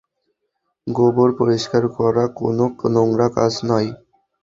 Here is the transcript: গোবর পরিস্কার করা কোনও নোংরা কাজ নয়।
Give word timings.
গোবর 0.87 1.29
পরিস্কার 1.39 1.83
করা 1.97 2.23
কোনও 2.39 2.65
নোংরা 2.93 3.27
কাজ 3.37 3.53
নয়। 3.69 3.89